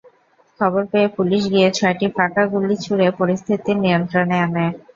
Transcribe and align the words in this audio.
খবর 0.59 0.83
পেয়ে 0.91 1.07
পুলিশ 1.17 1.43
গিয়ে 1.53 1.67
ছয়টি 1.71 2.07
ফাঁকা 2.15 2.43
গুলি 2.53 2.75
ছুড়ে 2.85 3.07
পরিস্থিতি 3.19 3.71
নিয়ন্ত্রণে 3.83 4.37
আনে। 4.45 4.65